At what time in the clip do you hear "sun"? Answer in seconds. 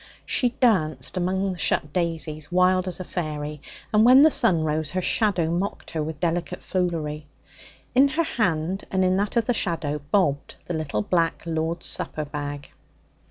4.31-4.63